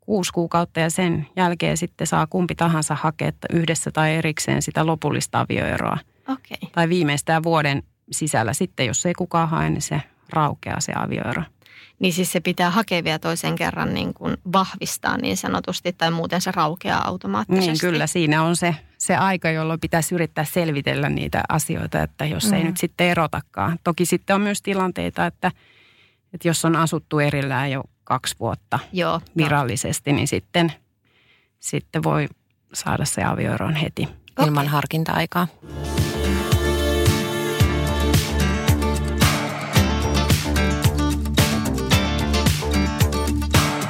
kuusi 0.00 0.32
kuukautta 0.32 0.80
ja 0.80 0.90
sen 0.90 1.26
jälkeen 1.36 1.76
sitten 1.76 2.06
saa 2.06 2.26
kumpi 2.26 2.54
tahansa 2.54 2.94
hakea 2.94 3.32
yhdessä 3.52 3.90
tai 3.90 4.14
erikseen 4.14 4.62
sitä 4.62 4.86
lopullista 4.86 5.40
avioeroa. 5.40 5.98
Okei. 6.28 6.70
Tai 6.72 6.88
viimeistään 6.88 7.42
vuoden 7.42 7.82
sisällä 8.10 8.52
sitten, 8.52 8.86
jos 8.86 9.06
ei 9.06 9.14
kukaan 9.14 9.48
hae, 9.48 9.70
niin 9.70 9.82
se 9.82 10.02
raukeaa 10.30 10.80
se 10.80 10.92
avioero. 10.96 11.42
Niin 11.98 12.12
siis 12.12 12.32
se 12.32 12.40
pitää 12.40 12.70
hakea 12.70 13.04
vielä 13.04 13.18
toisen 13.18 13.54
kerran 13.54 13.94
niin 13.94 14.14
kuin 14.14 14.36
vahvistaa 14.52 15.16
niin 15.16 15.36
sanotusti 15.36 15.92
tai 15.92 16.10
muuten 16.10 16.40
se 16.40 16.50
raukeaa 16.50 17.08
automaattisesti. 17.08 17.70
Niin 17.70 17.80
kyllä, 17.80 18.06
siinä 18.06 18.42
on 18.42 18.56
se, 18.56 18.74
se 19.06 19.16
aika, 19.16 19.50
jolloin 19.50 19.80
pitäisi 19.80 20.14
yrittää 20.14 20.44
selvitellä 20.44 21.08
niitä 21.08 21.42
asioita, 21.48 22.02
että 22.02 22.24
jos 22.24 22.46
mm. 22.46 22.52
ei 22.52 22.64
nyt 22.64 22.76
sitten 22.76 23.06
erotakaan. 23.06 23.78
Toki 23.84 24.06
sitten 24.06 24.36
on 24.36 24.42
myös 24.42 24.62
tilanteita, 24.62 25.26
että, 25.26 25.52
että 26.32 26.48
jos 26.48 26.64
on 26.64 26.76
asuttu 26.76 27.18
erillään 27.18 27.70
jo 27.70 27.82
kaksi 28.04 28.36
vuotta 28.40 28.78
Joo, 28.92 29.20
virallisesti, 29.36 30.12
no. 30.12 30.16
niin 30.16 30.28
sitten, 30.28 30.72
sitten 31.60 32.02
voi 32.02 32.28
saada 32.72 33.04
se 33.04 33.24
avioeron 33.24 33.74
heti. 33.74 34.02
Okay. 34.02 34.46
Ilman 34.46 34.68
harkinta-aikaa. 34.68 35.48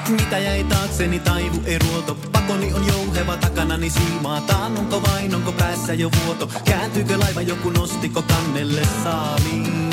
Mitä 0.09 0.39
jäi 0.39 0.65
taakseni 0.65 1.19
taivu 1.19 1.63
eruoto? 1.67 2.34
Pakoni 2.47 2.73
on 2.75 2.87
jouheva 2.87 3.37
takanani 3.37 3.91
siimaa. 3.91 4.41
Taannunko 4.41 5.03
vain, 5.03 5.35
onko 5.35 5.53
päässä 5.53 5.95
jo 5.95 6.11
vuoto? 6.25 6.49
Kääntyykö 6.65 7.19
laiva 7.19 7.41
joku 7.41 7.71
nostiko 7.71 8.23
kannelle 8.23 8.83
saaliin? 9.05 9.91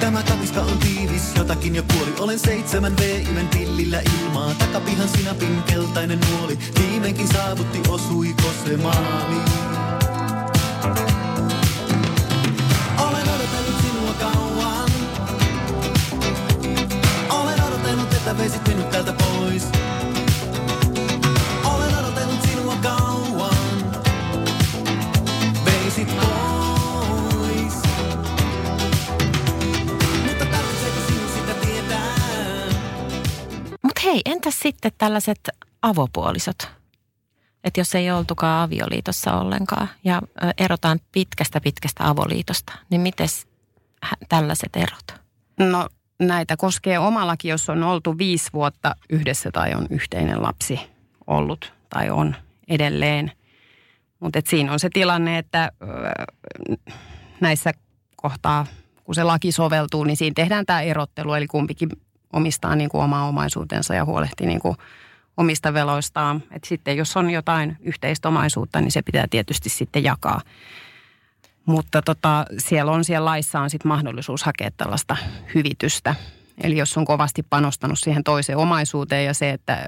Tämä 0.00 0.22
katiska 0.22 0.60
on 0.60 0.78
tiivis, 0.78 1.22
jotakin 1.36 1.74
jo 1.74 1.82
kuoli. 1.92 2.14
Olen 2.18 2.38
seitsemän 2.38 2.96
V-imen 2.96 3.48
pillillä 3.48 4.00
ilmaa. 4.00 4.54
Takapihan 4.54 5.08
sinapin 5.08 5.62
keltainen 5.62 6.20
nuoli. 6.30 6.58
Viimeinkin 6.80 7.28
saavutti, 7.28 7.82
osuiko 7.88 8.52
se 8.64 8.76
maaliin? 8.76 9.42
Olen 12.98 13.28
odotellut 13.28 13.80
sinua 13.82 14.12
kauan. 14.20 14.90
Olen 17.30 17.62
odotellut, 17.62 18.12
että 18.12 18.38
veisit 18.38 18.68
minut 18.68 18.90
täältä 18.90 19.12
entäs 34.56 34.62
sitten 34.62 34.92
tällaiset 34.98 35.48
avopuolisot? 35.82 36.68
Että 37.64 37.80
jos 37.80 37.94
ei 37.94 38.10
oltukaan 38.10 38.62
avioliitossa 38.62 39.32
ollenkaan 39.32 39.88
ja 40.04 40.22
erotaan 40.58 41.00
pitkästä 41.12 41.60
pitkästä 41.60 42.08
avoliitosta, 42.08 42.72
niin 42.90 43.00
miten 43.00 43.28
tällaiset 44.28 44.76
erot? 44.76 45.20
No 45.58 45.88
näitä 46.18 46.56
koskee 46.56 46.98
omallakin, 46.98 47.50
jos 47.50 47.68
on 47.70 47.82
oltu 47.82 48.18
viisi 48.18 48.50
vuotta 48.52 48.96
yhdessä 49.10 49.50
tai 49.52 49.74
on 49.74 49.86
yhteinen 49.90 50.42
lapsi 50.42 50.80
ollut 51.26 51.72
tai 51.88 52.10
on 52.10 52.36
edelleen. 52.68 53.32
Mutta 54.20 54.40
siinä 54.48 54.72
on 54.72 54.80
se 54.80 54.88
tilanne, 54.92 55.38
että 55.38 55.72
näissä 57.40 57.72
kohtaa, 58.16 58.66
kun 59.04 59.14
se 59.14 59.24
laki 59.24 59.52
soveltuu, 59.52 60.04
niin 60.04 60.16
siinä 60.16 60.34
tehdään 60.34 60.66
tämä 60.66 60.82
erottelu. 60.82 61.34
Eli 61.34 61.46
kumpikin 61.46 61.88
omistaa 62.36 62.76
niin 62.76 62.90
kuin 62.90 63.04
omaa 63.04 63.28
omaisuutensa 63.28 63.94
ja 63.94 64.04
huolehtii 64.04 64.46
niin 64.46 64.60
kuin 64.60 64.76
omista 65.36 65.74
veloistaan. 65.74 66.42
Et 66.50 66.64
sitten 66.64 66.96
jos 66.96 67.16
on 67.16 67.30
jotain 67.30 67.76
yhteistä 67.80 68.28
omaisuutta, 68.28 68.80
niin 68.80 68.92
se 68.92 69.02
pitää 69.02 69.26
tietysti 69.30 69.68
sitten 69.68 70.04
jakaa. 70.04 70.40
Mutta 71.66 72.02
tota, 72.02 72.46
siellä 72.58 72.92
on 72.92 73.04
siellä 73.04 73.24
laissa 73.24 73.60
on 73.60 73.70
sitten 73.70 73.88
mahdollisuus 73.88 74.42
hakea 74.42 74.70
tällaista 74.76 75.16
hyvitystä. 75.54 76.14
Eli 76.62 76.78
jos 76.78 76.96
on 76.96 77.04
kovasti 77.04 77.42
panostanut 77.50 77.98
siihen 77.98 78.24
toiseen 78.24 78.58
omaisuuteen 78.58 79.24
ja 79.24 79.34
se, 79.34 79.50
että 79.50 79.86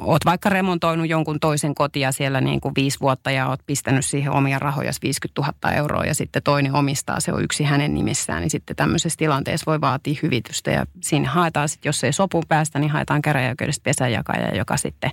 oot 0.00 0.24
vaikka 0.24 0.48
remontoinut 0.48 1.08
jonkun 1.08 1.40
toisen 1.40 1.74
kotia 1.74 2.12
siellä 2.12 2.40
niin 2.40 2.60
kuin 2.60 2.74
viisi 2.76 3.00
vuotta 3.00 3.30
ja 3.30 3.48
oot 3.48 3.60
pistänyt 3.66 4.04
siihen 4.04 4.32
omia 4.32 4.58
rahoja 4.58 4.92
50 5.02 5.42
000 5.42 5.76
euroa 5.76 6.04
ja 6.04 6.14
sitten 6.14 6.42
toinen 6.42 6.74
omistaa, 6.74 7.20
se 7.20 7.32
on 7.32 7.44
yksi 7.44 7.64
hänen 7.64 7.94
nimissään, 7.94 8.40
niin 8.40 8.50
sitten 8.50 8.76
tämmöisessä 8.76 9.16
tilanteessa 9.16 9.66
voi 9.66 9.80
vaatia 9.80 10.18
hyvitystä 10.22 10.70
ja 10.70 10.86
siinä 11.00 11.30
haetaan 11.30 11.68
sitten, 11.68 11.88
jos 11.88 12.04
ei 12.04 12.12
sopu 12.12 12.42
päästä, 12.48 12.78
niin 12.78 12.90
haetaan 12.90 13.22
käräjäoikeudesta 13.22 13.82
pesänjakaja, 13.82 14.56
joka 14.56 14.76
sitten 14.76 15.10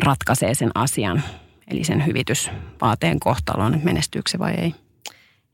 ratkaisee 0.00 0.54
sen 0.54 0.70
asian, 0.74 1.22
eli 1.68 1.84
sen 1.84 2.06
hyvitysvaateen 2.06 3.20
kohtalon, 3.20 3.80
menestyykö 3.82 4.30
se 4.30 4.38
vai 4.38 4.54
ei. 4.54 4.74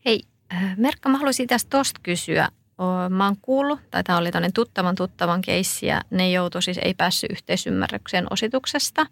Hei, 0.05 0.21
äh, 0.53 0.77
Merkka, 0.77 1.09
mä 1.09 1.17
haluaisin 1.17 1.47
tästä 1.47 1.69
tosta 1.69 1.99
kysyä. 2.03 2.49
Mä 3.09 3.25
oon 3.25 3.37
kuullut, 3.41 3.79
tai 3.91 4.03
tämä 4.03 4.17
oli 4.17 4.31
tämmöinen 4.31 4.53
tuttavan 4.53 4.95
tuttavan 4.95 5.41
keissi, 5.41 5.85
ja 5.85 6.01
ne 6.09 6.31
joutui 6.31 6.63
siis, 6.63 6.79
ei 6.83 6.93
päässyt 6.93 7.31
yhteisymmärrykseen 7.31 8.27
osituksesta. 8.29 9.05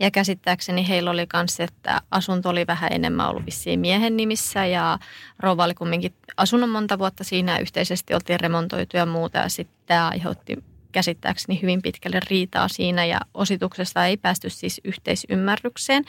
Ja 0.00 0.10
käsittääkseni 0.10 0.88
heillä 0.88 1.10
oli 1.10 1.26
myös, 1.34 1.60
että 1.60 2.00
asunto 2.10 2.48
oli 2.48 2.66
vähän 2.66 2.92
enemmän 2.92 3.28
ollut 3.28 3.46
vissiin 3.46 3.80
miehen 3.80 4.16
nimissä, 4.16 4.66
ja 4.66 4.98
rouva 5.38 5.64
oli 5.64 5.74
kumminkin 5.74 6.14
asunut 6.36 6.70
monta 6.70 6.98
vuotta 6.98 7.24
siinä, 7.24 7.58
yhteisesti 7.58 8.14
oltiin 8.14 8.40
remontoitu 8.40 8.96
ja 8.96 9.06
muuta, 9.06 9.38
ja 9.38 9.48
sitten 9.48 9.76
tämä 9.86 10.08
aiheutti 10.08 10.64
käsittääkseni 10.92 11.62
hyvin 11.62 11.82
pitkälle 11.82 12.20
riitaa 12.30 12.68
siinä 12.68 13.04
ja 13.04 13.20
osituksesta 13.34 14.06
ei 14.06 14.16
päästy 14.16 14.50
siis 14.50 14.80
yhteisymmärrykseen, 14.84 16.04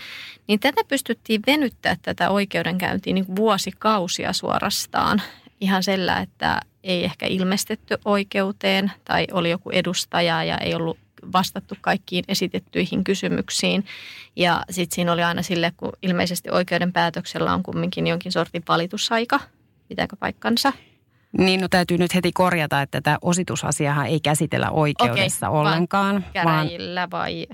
niin 0.48 0.60
tätä 0.60 0.82
pystyttiin 0.88 1.42
venyttää 1.48 1.96
tätä 2.02 2.30
oikeudenkäyntiä 2.30 3.14
niin 3.14 3.36
vuosikausia 3.36 4.34
suorastaan 4.34 5.22
ihan 5.62 5.84
sellä, 5.84 6.20
että 6.20 6.62
ei 6.86 7.04
ehkä 7.04 7.26
ilmestetty 7.26 7.98
oikeuteen 8.06 8.92
tai 9.06 9.28
oli 9.32 9.50
joku 9.50 9.70
edustaja 9.70 10.44
ja 10.44 10.58
ei 10.58 10.76
ollut 10.76 10.98
vastattu 11.34 11.76
kaikkiin 11.82 12.26
esitettyihin 12.28 13.04
kysymyksiin. 13.04 13.86
Ja 14.36 14.64
sitten 14.70 14.96
siinä 14.96 15.12
oli 15.12 15.24
aina 15.24 15.42
sille, 15.42 15.72
kun 15.78 15.92
ilmeisesti 16.02 16.50
oikeuden 16.50 16.94
päätöksellä 16.94 17.54
on 17.54 17.64
kumminkin 17.64 18.08
jonkin 18.08 18.32
sortin 18.32 18.64
valitusaika. 18.68 19.40
Pitääkö 19.88 20.16
paikkansa? 20.20 20.74
Niin, 21.38 21.62
no 21.62 21.68
täytyy 21.68 21.98
nyt 21.98 22.16
heti 22.16 22.32
korjata, 22.32 22.82
että 22.82 23.02
tämä 23.02 23.18
ositusasiahan 23.22 24.08
ei 24.08 24.20
käsitellä 24.20 24.70
oikeudessa 24.70 25.50
Okei, 25.50 25.60
ollenkaan. 25.60 26.16
Vaan 26.22 26.34
käräjillä 26.34 27.08
vai? 27.12 27.48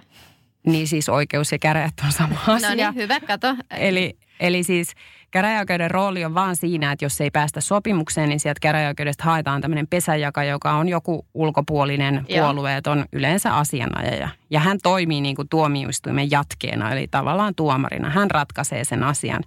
niin 0.66 0.88
siis 0.88 1.10
oikeus 1.10 1.52
ja 1.52 1.60
käräjät 1.60 1.94
on 2.06 2.12
sama 2.12 2.36
asia. 2.48 2.70
No 2.70 2.76
niin, 2.76 2.96
hyvä, 2.96 3.20
kato. 3.20 3.56
Eli, 3.72 4.18
eli 4.40 4.64
siis 4.64 4.94
käräjäoikeuden 5.32 5.92
rooli 5.92 6.26
on 6.26 6.34
vaan 6.34 6.56
siinä, 6.56 6.92
että 6.92 7.06
jos 7.06 7.22
ei 7.22 7.32
päästä 7.32 7.62
sopimukseen, 7.62 8.30
niin 8.30 8.40
sieltä 8.40 8.60
käräjäoikeudesta 8.60 9.24
haetaan 9.24 9.62
tämmöinen 9.62 9.88
pesäjaka, 9.88 10.44
joka 10.44 10.72
on 10.72 10.90
joku 10.90 11.26
ulkopuolinen 11.34 12.26
puolueeton 12.28 13.06
yleensä 13.12 13.56
asianajaja. 13.56 14.30
Ja 14.50 14.60
hän 14.60 14.78
toimii 14.84 15.22
niin 15.22 15.36
kuin 15.36 15.50
tuomioistuimen 15.50 16.32
jatkeena, 16.32 16.92
eli 16.92 17.08
tavallaan 17.12 17.56
tuomarina. 17.56 18.10
Hän 18.10 18.32
ratkaisee 18.32 18.84
sen 18.84 19.04
asian. 19.04 19.44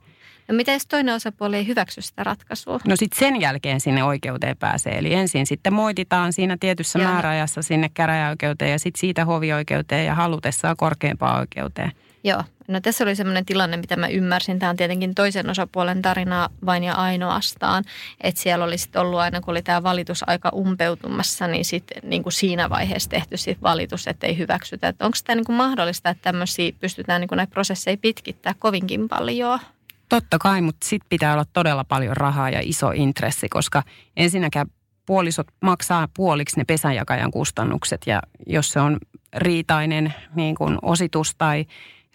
No 0.49 0.55
mitä 0.55 0.73
jos 0.73 0.87
toinen 0.87 1.15
osapuoli 1.15 1.57
ei 1.57 1.67
hyväksy 1.67 2.03
sitä 2.03 2.25
ratkaisua? 2.25 2.81
No 2.87 2.97
sitten 2.97 3.19
sen 3.19 3.41
jälkeen 3.41 3.81
sinne 3.81 4.05
oikeuteen 4.05 4.57
pääsee. 4.57 4.99
Eli 4.99 5.15
ensin 5.15 5.47
sitten 5.47 5.73
moititaan 5.73 6.33
siinä 6.33 6.57
tietyssä 6.61 6.99
ja. 6.99 7.09
määräajassa 7.09 7.63
sinne 7.63 7.91
käräjäoikeuteen 7.95 8.71
ja 8.71 8.79
sitten 8.79 9.01
siitä 9.01 9.25
hovioikeuteen 9.25 10.07
ja 10.07 10.15
halutessaan 10.15 10.77
korkeampaan 10.77 11.41
oikeuteen. 11.41 11.93
Joo, 12.27 12.45
no 12.69 12.81
tässä 12.81 13.05
oli 13.05 13.17
sellainen 13.17 13.47
tilanne, 13.47 13.77
mitä 13.77 13.97
mä 13.97 14.09
ymmärsin. 14.09 14.59
Tämä 14.59 14.71
on 14.71 14.77
tietenkin 14.77 15.15
toisen 15.15 15.51
osapuolen 15.51 16.03
tarina 16.03 16.49
vain 16.67 16.85
ja 16.85 16.95
ainoastaan. 16.95 17.85
Että 18.21 18.41
siellä 18.41 18.65
oli 18.65 18.79
sitten 18.79 19.03
ollut 19.03 19.19
aina, 19.21 19.41
kun 19.41 19.53
oli 19.53 19.63
tämä 19.63 19.83
valitus 19.83 20.25
aika 20.27 20.51
umpeutumassa, 20.55 21.47
niin 21.47 21.65
sitten 21.65 22.11
niin 22.11 22.23
kuin 22.23 22.33
siinä 22.33 22.71
vaiheessa 22.71 23.11
tehty 23.11 23.37
sit 23.37 23.63
valitus, 23.63 24.09
että 24.09 24.27
ei 24.27 24.39
hyväksytä. 24.39 24.89
Että 24.89 25.05
onko 25.05 25.19
tämä 25.25 25.35
niin 25.35 25.45
kuin 25.45 25.57
mahdollista, 25.57 26.11
että 26.11 26.23
tämmöisiä 26.23 26.73
pystytään 26.81 27.21
niin 27.21 27.29
kuin 27.29 27.37
näitä 27.37 27.51
prosesseja 27.51 27.97
pitkittää 27.97 28.55
kovinkin 28.59 29.09
paljon? 29.09 29.61
Totta 30.09 30.39
kai, 30.39 30.61
mutta 30.61 30.87
sitten 30.89 31.09
pitää 31.09 31.33
olla 31.33 31.45
todella 31.53 31.85
paljon 31.85 32.17
rahaa 32.17 32.51
ja 32.51 32.61
iso 32.63 32.91
intressi, 32.91 33.49
koska 33.49 33.83
ensinnäkään 34.17 34.67
puolisot 35.07 35.47
maksaa 35.61 36.09
puoliksi 36.17 36.57
ne 36.57 36.65
pesänjakajan 36.65 37.31
kustannukset 37.31 38.01
ja 38.07 38.23
jos 38.47 38.69
se 38.69 38.81
on 38.81 38.99
riitainen 39.37 40.15
niin 40.35 40.55
kuin 40.55 40.79
ositus 40.83 41.35
tai 41.39 41.67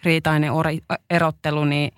riitainen 0.04 0.52
erottelu, 1.10 1.64
niin 1.64 1.92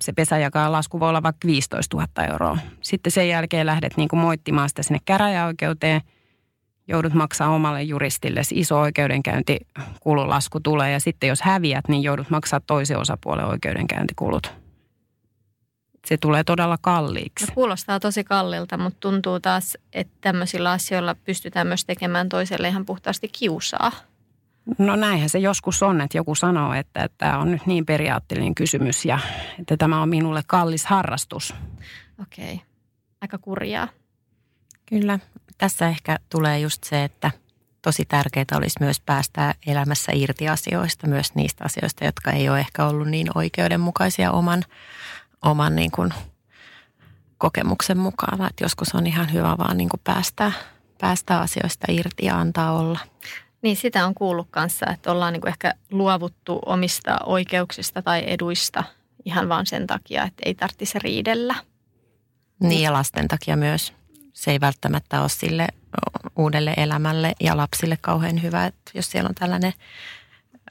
se 0.00 0.12
pesänjakajan 0.12 0.72
lasku 0.72 1.00
voi 1.00 1.08
olla 1.08 1.22
vaikka 1.22 1.46
15 1.46 1.96
000 1.96 2.32
euroa. 2.32 2.58
Sitten 2.80 3.12
sen 3.12 3.28
jälkeen 3.28 3.66
lähdet 3.66 3.96
niin 3.96 4.08
kuin 4.08 4.20
moittimaan 4.20 4.68
sitä 4.68 4.82
sinne 4.82 4.98
käräjäoikeuteen, 5.04 6.00
joudut 6.88 7.14
maksaa 7.14 7.48
omalle 7.48 7.82
juristille, 7.82 8.40
iso 8.52 8.80
oikeudenkäyntikululasku 8.80 10.60
tulee 10.60 10.92
ja 10.92 11.00
sitten 11.00 11.28
jos 11.28 11.42
häviät, 11.42 11.88
niin 11.88 12.02
joudut 12.02 12.30
maksaa 12.30 12.60
toisen 12.60 12.98
osapuolen 12.98 13.46
oikeudenkäyntikulut 13.46 14.52
se 16.08 16.16
tulee 16.16 16.44
todella 16.44 16.78
kalliiksi. 16.80 17.46
No, 17.46 17.54
kuulostaa 17.54 18.00
tosi 18.00 18.24
kallilta, 18.24 18.78
mutta 18.78 19.00
tuntuu 19.00 19.40
taas, 19.40 19.78
että 19.92 20.14
tämmöisillä 20.20 20.70
asioilla 20.70 21.14
pystytään 21.14 21.66
myös 21.66 21.84
tekemään 21.84 22.28
toiselle 22.28 22.68
ihan 22.68 22.86
puhtaasti 22.86 23.28
kiusaa. 23.28 23.92
No 24.78 24.96
näinhän 24.96 25.28
se 25.28 25.38
joskus 25.38 25.82
on, 25.82 26.00
että 26.00 26.18
joku 26.18 26.34
sanoo, 26.34 26.72
että, 26.72 27.04
että 27.04 27.18
tämä 27.18 27.38
on 27.38 27.50
nyt 27.50 27.66
niin 27.66 27.86
periaatteellinen 27.86 28.54
kysymys 28.54 29.04
ja 29.04 29.18
että 29.58 29.76
tämä 29.76 30.02
on 30.02 30.08
minulle 30.08 30.42
kallis 30.46 30.86
harrastus. 30.86 31.54
Okei, 32.22 32.54
okay. 32.54 32.66
aika 33.20 33.38
kurjaa. 33.38 33.88
Kyllä, 34.86 35.18
tässä 35.58 35.88
ehkä 35.88 36.18
tulee 36.30 36.60
just 36.60 36.84
se, 36.84 37.04
että 37.04 37.30
tosi 37.82 38.04
tärkeää 38.04 38.44
olisi 38.54 38.76
myös 38.80 39.00
päästä 39.00 39.54
elämässä 39.66 40.12
irti 40.14 40.48
asioista, 40.48 41.06
myös 41.06 41.34
niistä 41.34 41.64
asioista, 41.64 42.04
jotka 42.04 42.30
ei 42.30 42.48
ole 42.48 42.60
ehkä 42.60 42.86
ollut 42.86 43.08
niin 43.08 43.28
oikeudenmukaisia 43.34 44.30
oman 44.30 44.64
oman 45.42 45.76
niin 45.76 45.90
kuin 45.90 46.10
kokemuksen 47.38 47.98
mukaan. 47.98 48.46
Että 48.46 48.64
joskus 48.64 48.94
on 48.94 49.06
ihan 49.06 49.32
hyvä 49.32 49.58
vaan 49.58 49.76
niin 49.76 49.88
kuin 49.88 50.00
päästää, 50.04 50.52
päästää 51.00 51.40
asioista 51.40 51.86
irti 51.92 52.26
ja 52.26 52.40
antaa 52.40 52.72
olla. 52.72 52.98
Niin 53.62 53.76
sitä 53.76 54.06
on 54.06 54.14
kuullut 54.14 54.48
kanssa, 54.50 54.86
että 54.86 55.12
ollaan 55.12 55.32
niin 55.32 55.40
kuin 55.40 55.48
ehkä 55.48 55.74
luovuttu 55.90 56.58
omista 56.66 57.18
oikeuksista 57.26 58.02
tai 58.02 58.24
eduista 58.26 58.84
ihan 59.24 59.48
vaan 59.48 59.66
sen 59.66 59.86
takia, 59.86 60.24
että 60.24 60.42
ei 60.44 60.54
tarvitsisi 60.54 60.98
riidellä. 60.98 61.54
Niin 62.60 62.82
ja 62.82 62.92
lasten 62.92 63.28
takia 63.28 63.56
myös. 63.56 63.92
Se 64.32 64.50
ei 64.50 64.60
välttämättä 64.60 65.20
ole 65.20 65.28
sille 65.28 65.68
uudelle 66.36 66.74
elämälle 66.76 67.32
ja 67.40 67.56
lapsille 67.56 67.98
kauhean 68.00 68.42
hyvä, 68.42 68.66
että 68.66 68.90
jos 68.94 69.10
siellä 69.10 69.28
on 69.28 69.34
tällainen 69.34 69.72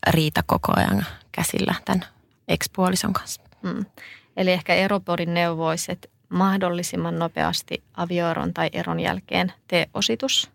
riita 0.07 0.43
koko 0.45 0.73
ajan 0.75 1.05
käsillä 1.31 1.75
tämän 1.85 2.05
ekspuolison 2.47 3.13
kanssa. 3.13 3.41
Hmm. 3.63 3.85
Eli 4.37 4.51
ehkä 4.51 4.75
eropodin 4.75 5.33
neuvo 5.33 5.67
olisi, 5.67 5.91
että 5.91 6.07
mahdollisimman 6.29 7.19
nopeasti 7.19 7.83
avioeron 7.93 8.53
tai 8.53 8.69
eron 8.73 8.99
jälkeen 8.99 9.53
tee 9.67 9.89
ositus. 9.93 10.51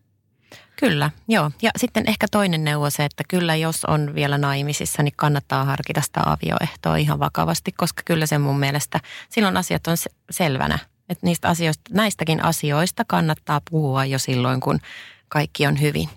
Kyllä, 0.77 1.11
joo. 1.29 1.51
Ja 1.63 1.71
sitten 1.77 2.05
ehkä 2.09 2.27
toinen 2.31 2.65
neuvo 2.65 2.91
se, 2.91 3.05
että 3.05 3.25
kyllä 3.29 3.57
jos 3.57 3.85
on 3.85 4.15
vielä 4.15 4.39
naimisissa, 4.39 5.03
niin 5.03 5.15
kannattaa 5.17 5.65
harkita 5.65 6.01
sitä 6.01 6.21
avioehtoa 6.27 6.97
ihan 6.97 7.19
vakavasti, 7.19 7.73
koska 7.73 8.03
kyllä 8.05 8.27
se 8.27 8.39
mun 8.39 8.59
mielestä 8.59 9.01
silloin 9.29 9.57
asiat 9.57 9.87
on 9.87 9.97
selvänä. 10.31 10.79
Että 11.09 11.27
niistä 11.27 11.49
asioista, 11.49 11.91
näistäkin 11.91 12.45
asioista 12.45 13.05
kannattaa 13.07 13.61
puhua 13.71 14.05
jo 14.05 14.19
silloin, 14.19 14.61
kun 14.61 14.81
kaikki 15.29 15.67
on 15.67 15.81
hyvin. 15.81 16.09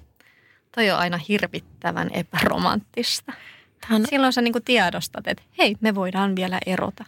Toi 0.75 0.91
on 0.91 0.97
aina 0.97 1.19
hirvittävän 1.29 2.09
epäromanttista. 2.13 3.33
Tähän... 3.81 4.05
Silloin 4.09 4.33
sä 4.33 4.41
niin 4.41 4.53
tiedostat, 4.65 5.27
että 5.27 5.43
hei, 5.57 5.75
me 5.81 5.95
voidaan 5.95 6.35
vielä 6.35 6.59
erota. 6.65 7.05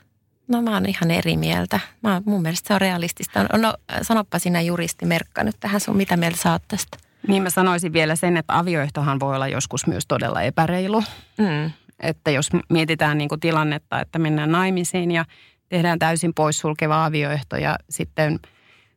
No 0.48 0.62
mä 0.62 0.74
oon 0.74 0.86
ihan 0.86 1.12
eri 1.12 1.38
mieltä. 1.38 1.80
Mä, 2.04 2.22
mun 2.26 2.42
mielestä 2.42 2.68
se 2.68 2.74
on 2.74 2.82
realistista. 2.82 3.44
No 3.44 3.74
sanoppa 4.02 4.40
sinä 4.40 4.62
juristi 4.62 5.06
Merkka 5.06 5.44
nyt 5.44 5.56
tähän 5.60 5.82
sun, 5.82 5.98
mitä 5.98 6.18
mieltä 6.18 6.38
sä 6.38 6.52
oot 6.52 6.64
tästä? 6.68 6.98
Niin 7.28 7.44
mä 7.44 7.50
sanoisin 7.50 7.94
vielä 7.94 8.16
sen, 8.16 8.38
että 8.38 8.58
avioehtohan 8.58 9.20
voi 9.20 9.36
olla 9.36 9.48
joskus 9.48 9.88
myös 9.88 10.04
todella 10.08 10.42
epäreilu. 10.42 11.04
Mm. 11.38 11.72
Että 12.00 12.32
jos 12.32 12.50
mietitään 12.70 13.18
niin 13.18 13.30
kuin 13.30 13.40
tilannetta, 13.40 14.02
että 14.02 14.20
mennään 14.20 14.52
naimisiin 14.52 15.12
ja 15.12 15.26
tehdään 15.70 16.00
täysin 16.00 16.34
poissulkeva 16.34 17.06
avioehto 17.06 17.58
ja 17.58 17.76
sitten 17.90 18.40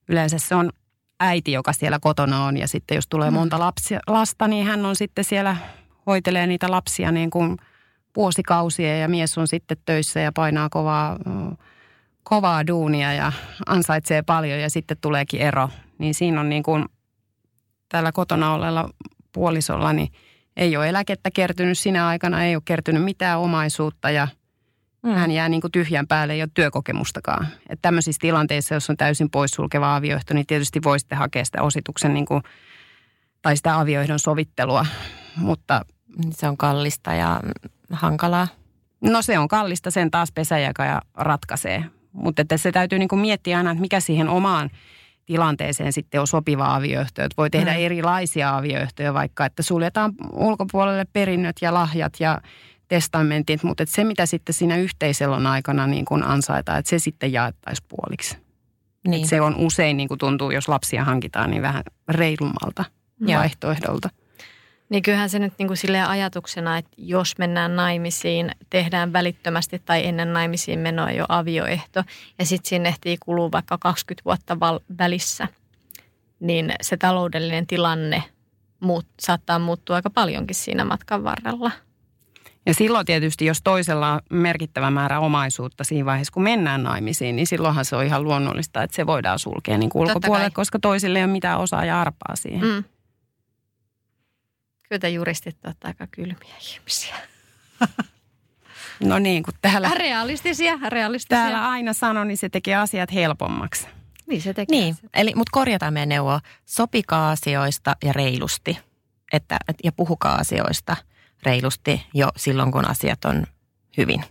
yleensä 0.08 0.38
se 0.38 0.54
on 0.54 0.70
äiti, 1.20 1.52
joka 1.52 1.72
siellä 1.72 1.98
kotona 1.98 2.44
on 2.44 2.56
ja 2.56 2.68
sitten 2.68 2.94
jos 2.94 3.06
tulee 3.08 3.30
mm. 3.30 3.34
monta 3.34 3.58
lapsia, 3.58 4.00
lasta, 4.06 4.48
niin 4.48 4.66
hän 4.66 4.86
on 4.86 4.96
sitten 4.96 5.24
siellä, 5.24 5.56
hoitelee 6.06 6.46
niitä 6.46 6.70
lapsia 6.70 7.12
niin 7.12 7.30
kuin– 7.30 7.56
vuosikausia 8.16 8.96
ja 8.96 9.08
mies 9.08 9.38
on 9.38 9.48
sitten 9.48 9.76
töissä 9.84 10.20
ja 10.20 10.32
painaa 10.32 10.68
kovaa, 10.68 11.18
kovaa 12.22 12.66
duunia 12.66 13.12
ja 13.12 13.32
ansaitsee 13.66 14.22
paljon 14.22 14.60
ja 14.60 14.70
sitten 14.70 14.96
tuleekin 15.00 15.40
ero. 15.40 15.68
Niin 15.98 16.14
siinä 16.14 16.40
on 16.40 16.48
niin 16.48 16.62
kuin 16.62 16.84
tällä 17.90 18.12
kotona 18.12 18.88
puolisolla, 19.32 19.92
niin 19.92 20.12
ei 20.56 20.76
ole 20.76 20.88
eläkettä 20.88 21.30
kertynyt 21.30 21.78
sinä 21.78 22.06
aikana, 22.06 22.44
ei 22.44 22.56
ole 22.56 22.62
kertynyt 22.64 23.04
mitään 23.04 23.38
omaisuutta 23.38 24.10
ja 24.10 24.28
mm. 25.02 25.10
hän 25.10 25.30
jää 25.30 25.48
niin 25.48 25.60
kuin 25.60 25.72
tyhjän 25.72 26.06
päälle, 26.06 26.32
ei 26.32 26.42
ole 26.42 26.50
työkokemustakaan. 26.54 27.46
Että 27.68 27.82
tämmöisissä 27.82 28.20
tilanteissa, 28.20 28.74
jos 28.74 28.90
on 28.90 28.96
täysin 28.96 29.30
poissulkeva 29.30 29.96
avioehto, 29.96 30.34
niin 30.34 30.46
tietysti 30.46 30.80
voi 30.84 30.98
sitten 30.98 31.18
hakea 31.18 31.44
sitä 31.44 31.62
osituksen 31.62 32.14
niin 32.14 32.26
kuin, 32.26 32.42
tai 33.42 33.56
sitä 33.56 33.78
avioehdon 33.78 34.18
sovittelua, 34.18 34.86
mutta... 35.36 35.84
Se 36.30 36.48
on 36.48 36.56
kallista 36.56 37.14
ja 37.14 37.40
hankalaa? 37.92 38.48
No 39.00 39.22
se 39.22 39.38
on 39.38 39.48
kallista, 39.48 39.90
sen 39.90 40.10
taas 40.10 40.32
pesäjakaja 40.32 41.02
ratkaisee. 41.14 41.84
Mutta 42.12 42.42
se 42.56 42.72
täytyy 42.72 42.98
niinku 42.98 43.16
miettiä 43.16 43.58
aina, 43.58 43.70
että 43.70 43.80
mikä 43.80 44.00
siihen 44.00 44.28
omaan 44.28 44.70
tilanteeseen 45.30 45.92
sitten 45.92 46.20
on 46.20 46.26
sopiva 46.26 46.74
avioehto. 46.74 47.22
Että 47.22 47.34
voi 47.36 47.50
tehdä 47.50 47.70
mm. 47.70 47.78
erilaisia 47.78 48.56
avioehtoja, 48.56 49.14
vaikka 49.14 49.44
että 49.44 49.62
suljetaan 49.62 50.12
ulkopuolelle 50.32 51.04
perinnöt 51.12 51.56
ja 51.62 51.74
lahjat 51.74 52.12
ja 52.20 52.40
testamentit, 52.88 53.62
mutta 53.62 53.82
että 53.82 53.94
se 53.94 54.04
mitä 54.04 54.26
sitten 54.26 54.54
siinä 54.54 54.76
yhteiselon 54.76 55.46
aikana 55.46 55.86
niin 55.86 56.04
kuin 56.04 56.22
ansaitaan, 56.22 56.78
että 56.78 56.90
se 56.90 56.98
sitten 56.98 57.32
jaettaisiin 57.32 57.86
puoliksi. 57.88 58.36
Niin. 59.08 59.28
se 59.28 59.40
on 59.40 59.56
usein, 59.56 59.96
niin 59.96 60.08
kuin 60.08 60.18
tuntuu, 60.18 60.50
jos 60.50 60.68
lapsia 60.68 61.04
hankitaan, 61.04 61.50
niin 61.50 61.62
vähän 61.62 61.82
reilummalta 62.08 62.84
Joo. 63.20 63.40
vaihtoehdolta. 63.40 64.08
Niin 64.90 65.02
kyllähän 65.02 65.30
se 65.30 65.38
nyt 65.38 65.52
niin 65.58 65.66
kuin 65.66 65.76
silleen 65.76 66.08
ajatuksena, 66.08 66.78
että 66.78 66.90
jos 66.96 67.38
mennään 67.38 67.76
naimisiin, 67.76 68.50
tehdään 68.70 69.12
välittömästi 69.12 69.82
tai 69.84 70.06
ennen 70.06 70.32
naimisiin 70.32 70.78
menoa 70.78 71.10
jo 71.10 71.24
avioehto 71.28 72.04
ja 72.38 72.46
sitten 72.46 72.68
siinä 72.68 72.88
ehtii 72.88 73.16
kuluu 73.20 73.52
vaikka 73.52 73.78
20 73.78 74.24
vuotta 74.24 74.60
val- 74.60 74.80
välissä, 74.98 75.48
niin 76.40 76.72
se 76.82 76.96
taloudellinen 76.96 77.66
tilanne 77.66 78.22
muut, 78.80 79.06
saattaa 79.20 79.58
muuttua 79.58 79.96
aika 79.96 80.10
paljonkin 80.10 80.56
siinä 80.56 80.84
matkan 80.84 81.24
varrella. 81.24 81.70
Ja 82.66 82.74
silloin 82.74 83.06
tietysti, 83.06 83.44
jos 83.46 83.62
toisella 83.62 84.12
on 84.12 84.20
merkittävä 84.30 84.90
määrä 84.90 85.20
omaisuutta 85.20 85.84
siinä 85.84 86.06
vaiheessa, 86.06 86.32
kun 86.32 86.42
mennään 86.42 86.82
naimisiin, 86.82 87.36
niin 87.36 87.46
silloinhan 87.46 87.84
se 87.84 87.96
on 87.96 88.04
ihan 88.04 88.24
luonnollista, 88.24 88.82
että 88.82 88.96
se 88.96 89.06
voidaan 89.06 89.38
sulkea 89.38 89.78
niin 89.78 89.90
ulkopuolelle, 89.94 90.50
koska 90.50 90.78
toisille 90.78 91.18
ei 91.18 91.24
ole 91.24 91.32
mitään 91.32 91.58
osaa 91.58 91.84
ja 91.84 92.00
arpaa 92.00 92.36
siihen. 92.36 92.64
Mm. 92.64 92.84
Kyllä 94.90 95.08
juristit 95.08 95.56
ovat 95.64 95.76
aika 95.84 96.06
kylmiä 96.06 96.54
ihmisiä. 96.60 97.14
No 99.00 99.18
niin, 99.18 99.42
kun 99.42 99.54
täällä... 99.62 99.90
Realistisia, 99.94 100.78
realistisia. 100.88 101.38
Täällä 101.38 101.68
aina 101.68 101.92
sanon, 101.92 102.28
niin 102.28 102.38
se 102.38 102.48
tekee 102.48 102.76
asiat 102.76 103.12
helpommaksi. 103.12 103.88
Niin 104.26 104.42
se 104.42 104.54
tekee. 104.54 104.78
Niin, 104.78 104.96
eli, 105.14 105.32
mutta 105.36 105.50
korjataan 105.52 105.92
meidän 105.92 106.08
neuvoa. 106.08 106.40
Sopikaa 106.64 107.30
asioista 107.30 107.96
ja 108.04 108.12
reilusti. 108.12 108.78
Että, 109.32 109.58
ja 109.84 109.92
puhukaa 109.92 110.34
asioista 110.34 110.96
reilusti 111.42 112.06
jo 112.14 112.28
silloin, 112.36 112.72
kun 112.72 112.88
asiat 112.88 113.24
on 113.24 113.46
hyvin. 113.96 114.24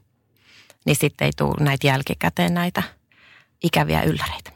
Niin 0.85 0.95
sitten 0.95 1.25
ei 1.25 1.31
tule 1.37 1.55
näitä 1.59 1.87
jälkikäteen 1.87 2.53
näitä 2.53 2.83
ikäviä 3.63 4.01
ylläreitä. 4.01 4.51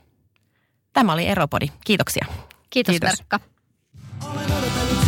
Tämä 0.93 1.13
oli 1.13 1.27
Eropodi. 1.27 1.67
Kiitoksia. 1.85 2.25
Kiitos, 2.69 2.91
Kiitos. 2.93 3.09
Verkka. 3.09 3.39
Olen 4.23 4.51
odotellut 4.51 5.02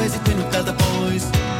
Olen 0.00 0.12
odotellut, 0.12 0.54
että 0.54 0.74
veisit 0.74 1.34
minut 1.34 1.59